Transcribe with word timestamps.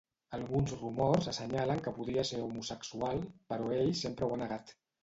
Alguns 0.35 0.71
rumors 0.79 1.27
assenyalen 1.33 1.83
que 1.89 1.95
podria 1.99 2.27
ser 2.33 2.43
homosexual, 2.49 3.25
però 3.53 3.73
ell 3.81 3.97
sempre 4.07 4.29
ho 4.33 4.37
ha 4.39 4.43
negat. 4.47 4.81